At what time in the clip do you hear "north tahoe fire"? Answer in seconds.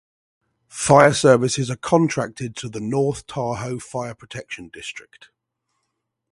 2.79-4.15